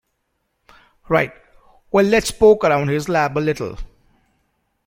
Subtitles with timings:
[1.09, 1.31] Right,
[1.91, 3.77] well let's poke around his lab a little.